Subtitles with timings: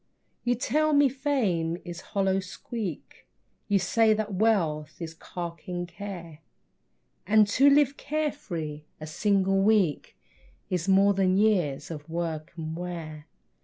[0.43, 3.27] You tell me fame is hollow squeak,
[3.67, 6.39] You say that wealth is carking care;
[7.27, 10.17] And to live care free a single week
[10.71, 13.27] Is more than years of work and wear.